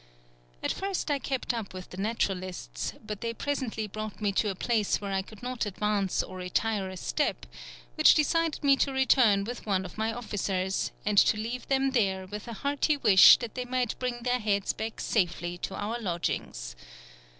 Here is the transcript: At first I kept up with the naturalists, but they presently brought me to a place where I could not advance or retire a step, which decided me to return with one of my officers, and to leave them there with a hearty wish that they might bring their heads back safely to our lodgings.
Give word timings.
At 0.63 0.71
first 0.73 1.11
I 1.11 1.19
kept 1.19 1.53
up 1.53 1.75
with 1.75 1.91
the 1.91 1.97
naturalists, 1.97 2.93
but 3.05 3.21
they 3.21 3.35
presently 3.35 3.85
brought 3.85 4.19
me 4.19 4.31
to 4.31 4.49
a 4.49 4.55
place 4.55 4.99
where 4.99 5.11
I 5.13 5.21
could 5.21 5.43
not 5.43 5.67
advance 5.67 6.23
or 6.23 6.37
retire 6.37 6.89
a 6.89 6.97
step, 6.97 7.45
which 7.93 8.15
decided 8.15 8.63
me 8.63 8.75
to 8.77 8.91
return 8.91 9.43
with 9.43 9.67
one 9.67 9.85
of 9.85 9.99
my 9.99 10.11
officers, 10.11 10.91
and 11.05 11.19
to 11.19 11.37
leave 11.37 11.67
them 11.67 11.91
there 11.91 12.25
with 12.25 12.47
a 12.47 12.53
hearty 12.53 12.97
wish 12.97 13.37
that 13.37 13.53
they 13.53 13.63
might 13.65 13.99
bring 13.99 14.23
their 14.23 14.39
heads 14.39 14.73
back 14.73 14.99
safely 14.99 15.55
to 15.59 15.75
our 15.75 15.99
lodgings. 16.01 16.75